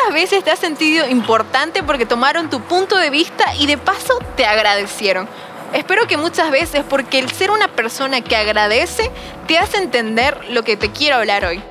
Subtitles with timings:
[0.00, 4.18] ¿Cuántas veces te has sentido importante porque tomaron tu punto de vista y de paso
[4.34, 5.28] te agradecieron?
[5.74, 9.10] Espero que muchas veces porque el ser una persona que agradece
[9.46, 11.62] te hace entender lo que te quiero hablar hoy.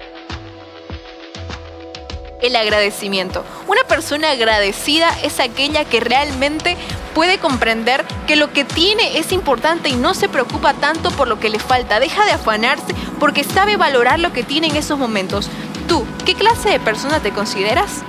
[2.44, 3.44] El agradecimiento.
[3.68, 6.77] Una persona agradecida es aquella que realmente
[7.16, 11.39] puede comprender que lo que tiene es importante y no se preocupa tanto por lo
[11.39, 12.00] que le falta.
[12.00, 15.50] Deja de afanarse porque sabe valorar lo que tiene en esos momentos.
[15.88, 18.04] ¿Tú qué clase de persona te consideras?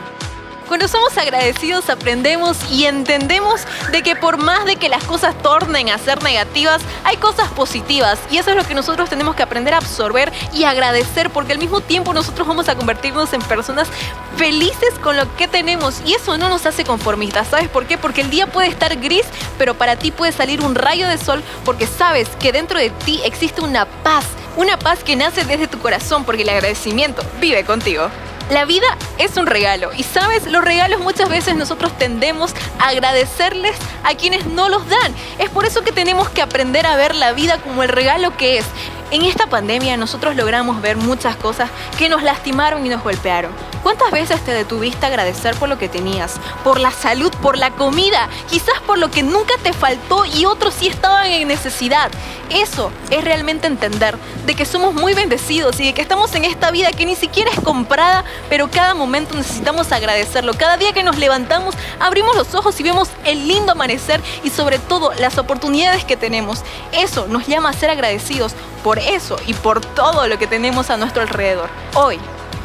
[0.71, 5.89] Cuando somos agradecidos aprendemos y entendemos de que por más de que las cosas tornen
[5.89, 9.75] a ser negativas, hay cosas positivas y eso es lo que nosotros tenemos que aprender
[9.75, 13.89] a absorber y agradecer porque al mismo tiempo nosotros vamos a convertirnos en personas
[14.37, 17.49] felices con lo que tenemos y eso no nos hace conformistas.
[17.49, 17.99] ¿Sabes por qué?
[17.99, 19.25] Porque el día puede estar gris,
[19.59, 23.21] pero para ti puede salir un rayo de sol porque sabes que dentro de ti
[23.25, 24.25] existe una paz
[24.57, 28.09] una paz que nace desde tu corazón porque el agradecimiento vive contigo.
[28.51, 28.87] La vida
[29.19, 34.45] es un regalo y sabes, los regalos muchas veces nosotros tendemos a agradecerles a quienes
[34.47, 35.15] no los dan.
[35.39, 38.59] Es por eso que tenemos que aprender a ver la vida como el regalo que
[38.59, 38.65] es.
[39.13, 43.70] En esta pandemia nosotros logramos ver muchas cosas que nos lastimaron y nos golpearon.
[43.83, 46.35] ¿Cuántas veces te detuviste a agradecer por lo que tenías?
[46.63, 50.75] Por la salud, por la comida, quizás por lo que nunca te faltó y otros
[50.75, 52.11] sí estaban en necesidad.
[52.51, 56.71] Eso es realmente entender de que somos muy bendecidos y de que estamos en esta
[56.71, 60.53] vida que ni siquiera es comprada, pero cada momento necesitamos agradecerlo.
[60.55, 64.79] Cada día que nos levantamos, abrimos los ojos y vemos el lindo amanecer y sobre
[64.79, 66.65] todo las oportunidades que tenemos.
[66.93, 68.53] Eso nos llama a ser agradecidos
[68.85, 71.71] por eso y por todo lo que tenemos a nuestro alrededor.
[71.95, 72.19] Hoy,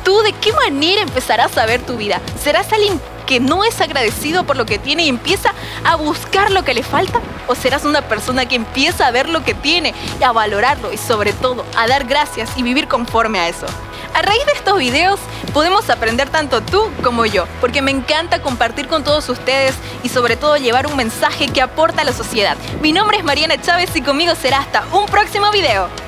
[0.06, 2.22] ¿tú de qué manera empezarás a ver tu vida?
[2.42, 5.52] ¿Serás alguien que no es agradecido por lo que tiene y empieza
[5.84, 7.20] a buscar lo que le falta?
[7.48, 10.98] ¿O serás una persona que empieza a ver lo que tiene y a valorarlo y
[10.98, 13.66] sobre todo a dar gracias y vivir conforme a eso?
[14.14, 15.20] A raíz de estos videos
[15.54, 20.38] podemos aprender tanto tú como yo, porque me encanta compartir con todos ustedes y sobre
[20.38, 22.56] todo llevar un mensaje que aporta a la sociedad.
[22.82, 26.05] Mi nombre es Mariana Chávez y conmigo será hasta un próximo video.